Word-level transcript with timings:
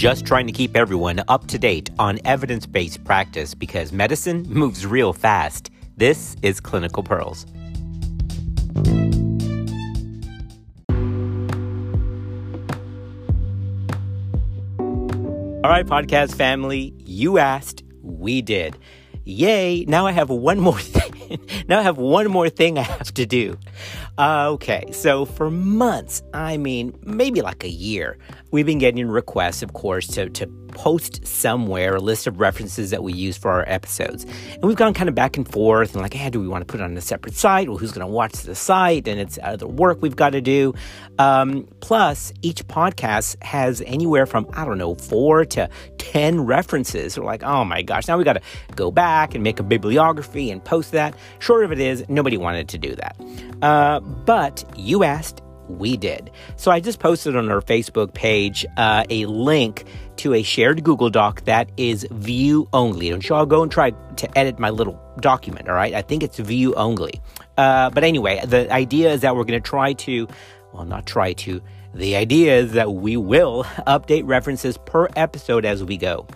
just 0.00 0.24
trying 0.24 0.46
to 0.46 0.52
keep 0.52 0.74
everyone 0.78 1.22
up 1.28 1.46
to 1.46 1.58
date 1.58 1.90
on 1.98 2.18
evidence 2.24 2.64
based 2.64 3.04
practice 3.04 3.54
because 3.54 3.92
medicine 3.92 4.46
moves 4.48 4.86
real 4.86 5.12
fast. 5.12 5.70
This 5.98 6.36
is 6.40 6.58
Clinical 6.58 7.02
Pearls. 7.02 7.44
All 15.62 15.68
right, 15.68 15.84
podcast 15.84 16.34
family, 16.34 16.94
you 17.04 17.36
asked, 17.36 17.82
we 18.02 18.40
did. 18.40 18.78
Yay, 19.24 19.84
now 19.86 20.06
I 20.06 20.12
have 20.12 20.30
one 20.30 20.58
more 20.58 20.78
thing. 20.78 21.38
now 21.68 21.78
I 21.78 21.82
have 21.82 21.98
one 21.98 22.30
more 22.30 22.48
thing 22.48 22.78
I 22.78 22.82
have 22.82 23.12
to 23.14 23.26
do. 23.26 23.58
Uh, 24.18 24.50
okay, 24.50 24.90
so 24.92 25.24
for 25.24 25.50
months, 25.50 26.22
I 26.34 26.56
mean, 26.56 26.98
maybe 27.02 27.42
like 27.42 27.64
a 27.64 27.68
year, 27.68 28.18
we've 28.50 28.66
been 28.66 28.78
getting 28.78 29.06
requests, 29.08 29.62
of 29.62 29.72
course, 29.72 30.06
to, 30.08 30.28
to 30.30 30.46
post 30.70 31.26
somewhere 31.26 31.96
a 31.96 32.00
list 32.00 32.26
of 32.26 32.40
references 32.40 32.90
that 32.90 33.02
we 33.02 33.12
use 33.12 33.36
for 33.36 33.50
our 33.50 33.64
episodes. 33.66 34.24
And 34.54 34.62
we've 34.64 34.76
gone 34.76 34.94
kind 34.94 35.08
of 35.08 35.14
back 35.14 35.36
and 35.36 35.50
forth 35.50 35.92
and 35.92 36.02
like, 36.02 36.14
hey, 36.14 36.30
do 36.30 36.40
we 36.40 36.48
want 36.48 36.62
to 36.62 36.66
put 36.66 36.80
it 36.80 36.84
on 36.84 36.96
a 36.96 37.00
separate 37.00 37.34
site? 37.34 37.68
Well, 37.68 37.78
who's 37.78 37.92
going 37.92 38.06
to 38.06 38.12
watch 38.12 38.32
the 38.32 38.54
site? 38.54 39.06
And 39.06 39.20
it's 39.20 39.38
other 39.42 39.66
work 39.66 40.00
we've 40.00 40.16
got 40.16 40.30
to 40.30 40.40
do. 40.40 40.74
Um, 41.18 41.68
plus, 41.80 42.32
each 42.42 42.66
podcast 42.66 43.42
has 43.42 43.82
anywhere 43.86 44.26
from, 44.26 44.48
I 44.52 44.64
don't 44.64 44.78
know, 44.78 44.94
four 44.94 45.44
to 45.46 45.68
10 46.00 46.40
references. 46.46 47.18
We're 47.18 47.26
like, 47.26 47.42
oh 47.42 47.64
my 47.64 47.82
gosh, 47.82 48.08
now 48.08 48.16
we 48.16 48.24
got 48.24 48.32
to 48.32 48.42
go 48.74 48.90
back 48.90 49.34
and 49.34 49.44
make 49.44 49.60
a 49.60 49.62
bibliography 49.62 50.50
and 50.50 50.64
post 50.64 50.92
that. 50.92 51.14
Short 51.38 51.62
of 51.62 51.72
it 51.72 51.78
is, 51.78 52.04
nobody 52.08 52.38
wanted 52.38 52.70
to 52.70 52.78
do 52.78 52.96
that. 52.96 53.16
Uh, 53.62 54.00
but 54.00 54.64
you 54.76 55.04
asked, 55.04 55.42
we 55.68 55.96
did. 55.96 56.30
So 56.56 56.70
I 56.70 56.80
just 56.80 56.98
posted 56.98 57.36
on 57.36 57.50
our 57.50 57.60
Facebook 57.60 58.14
page 58.14 58.64
uh, 58.76 59.04
a 59.10 59.26
link 59.26 59.84
to 60.16 60.34
a 60.34 60.42
shared 60.42 60.82
Google 60.82 61.10
Doc 61.10 61.42
that 61.44 61.70
is 61.76 62.06
view 62.10 62.66
only. 62.72 63.10
Don't 63.10 63.26
you 63.28 63.34
all 63.34 63.46
go 63.46 63.62
and 63.62 63.70
try 63.70 63.90
to 63.90 64.38
edit 64.38 64.58
my 64.58 64.70
little 64.70 65.00
document, 65.20 65.68
all 65.68 65.74
right? 65.74 65.94
I 65.94 66.02
think 66.02 66.22
it's 66.22 66.38
view 66.38 66.74
only. 66.74 67.20
Uh, 67.56 67.90
but 67.90 68.04
anyway, 68.04 68.40
the 68.44 68.72
idea 68.72 69.12
is 69.12 69.20
that 69.20 69.36
we're 69.36 69.44
going 69.44 69.62
to 69.62 69.68
try 69.68 69.92
to, 69.92 70.26
well, 70.72 70.84
not 70.84 71.06
try 71.06 71.32
to, 71.34 71.60
the 71.94 72.16
idea 72.16 72.58
is 72.58 72.72
that 72.72 72.94
we 72.94 73.16
will 73.16 73.64
update 73.86 74.22
references 74.26 74.78
per 74.78 75.08
episode 75.16 75.64
as 75.64 75.82
we 75.82 75.96
go. 75.96 76.26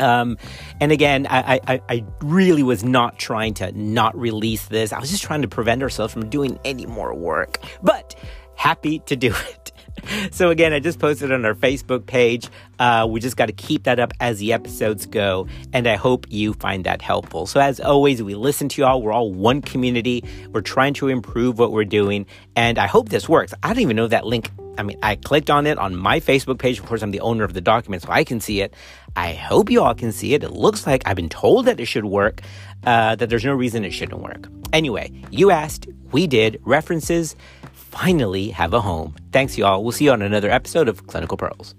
Um, 0.00 0.38
and 0.80 0.90
again, 0.90 1.26
I, 1.30 1.60
I, 1.68 1.80
I, 1.88 2.04
really 2.20 2.64
was 2.64 2.82
not 2.82 3.16
trying 3.16 3.54
to 3.54 3.70
not 3.72 4.18
release 4.18 4.66
this. 4.66 4.92
I 4.92 4.98
was 4.98 5.08
just 5.08 5.22
trying 5.22 5.42
to 5.42 5.48
prevent 5.48 5.84
ourselves 5.84 6.12
from 6.12 6.28
doing 6.28 6.58
any 6.64 6.84
more 6.84 7.14
work. 7.14 7.60
But 7.80 8.16
happy 8.56 8.98
to 9.00 9.14
do 9.14 9.28
it. 9.28 9.63
So 10.30 10.50
again, 10.50 10.72
I 10.72 10.80
just 10.80 10.98
posted 10.98 11.30
on 11.32 11.44
our 11.44 11.54
Facebook 11.54 12.06
page. 12.06 12.48
Uh, 12.78 13.06
we 13.08 13.20
just 13.20 13.36
got 13.36 13.46
to 13.46 13.52
keep 13.52 13.84
that 13.84 13.98
up 13.98 14.12
as 14.20 14.38
the 14.38 14.52
episodes 14.52 15.06
go, 15.06 15.46
and 15.72 15.86
I 15.86 15.96
hope 15.96 16.26
you 16.28 16.54
find 16.54 16.84
that 16.84 17.02
helpful. 17.02 17.46
So 17.46 17.60
as 17.60 17.78
always, 17.78 18.22
we 18.22 18.34
listen 18.34 18.68
to 18.70 18.82
y'all. 18.82 19.00
We're 19.00 19.12
all 19.12 19.32
one 19.32 19.62
community. 19.62 20.24
We're 20.50 20.60
trying 20.60 20.94
to 20.94 21.08
improve 21.08 21.58
what 21.58 21.72
we're 21.72 21.84
doing, 21.84 22.26
and 22.56 22.78
I 22.78 22.86
hope 22.86 23.10
this 23.10 23.28
works. 23.28 23.54
I 23.62 23.68
don't 23.68 23.80
even 23.80 23.96
know 23.96 24.08
that 24.08 24.26
link. 24.26 24.50
I 24.76 24.82
mean, 24.82 24.98
I 25.02 25.14
clicked 25.16 25.50
on 25.50 25.66
it 25.66 25.78
on 25.78 25.94
my 25.94 26.18
Facebook 26.18 26.58
page. 26.58 26.80
Of 26.80 26.86
course, 26.86 27.02
I'm 27.02 27.12
the 27.12 27.20
owner 27.20 27.44
of 27.44 27.52
the 27.52 27.60
document, 27.60 28.02
so 28.02 28.08
I 28.10 28.24
can 28.24 28.40
see 28.40 28.60
it. 28.60 28.74
I 29.14 29.34
hope 29.34 29.70
you 29.70 29.82
all 29.82 29.94
can 29.94 30.10
see 30.10 30.34
it. 30.34 30.42
It 30.42 30.50
looks 30.50 30.86
like 30.86 31.02
I've 31.06 31.16
been 31.16 31.28
told 31.28 31.66
that 31.66 31.78
it 31.78 31.86
should 31.86 32.06
work. 32.06 32.40
Uh, 32.84 33.14
that 33.14 33.30
there's 33.30 33.44
no 33.44 33.54
reason 33.54 33.84
it 33.84 33.92
shouldn't 33.92 34.20
work. 34.20 34.48
Anyway, 34.72 35.10
you 35.30 35.50
asked, 35.50 35.86
we 36.12 36.26
did. 36.26 36.60
References 36.64 37.34
finally 37.94 38.50
have 38.50 38.74
a 38.74 38.80
home. 38.80 39.14
Thanks, 39.30 39.56
y'all. 39.56 39.82
We'll 39.82 39.92
see 39.92 40.06
you 40.06 40.12
on 40.12 40.22
another 40.22 40.50
episode 40.50 40.88
of 40.88 41.06
Clinical 41.06 41.36
Pearls. 41.36 41.76